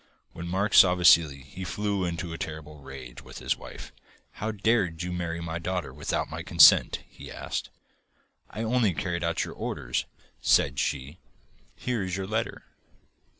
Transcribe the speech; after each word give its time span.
When 0.33 0.47
Mark 0.47 0.73
saw 0.73 0.95
Vassili 0.95 1.43
he 1.43 1.63
flew 1.63 2.05
into 2.05 2.33
a 2.33 2.37
terrible 2.39 2.79
rage 2.81 3.21
with 3.21 3.37
his 3.37 3.55
wife. 3.55 3.91
'How 4.31 4.49
dared 4.49 5.03
you 5.03 5.11
marry 5.13 5.39
my 5.41 5.59
daughter 5.59 5.93
without 5.93 6.27
my 6.27 6.41
consent?' 6.41 7.03
he 7.07 7.31
asked. 7.31 7.69
'I 8.49 8.63
only 8.63 8.93
carried 8.95 9.23
out 9.23 9.45
your 9.45 9.53
orders,' 9.53 10.05
said 10.41 10.79
she. 10.79 11.19
'Here 11.75 12.01
is 12.01 12.17
your 12.17 12.25
letter. 12.25 12.63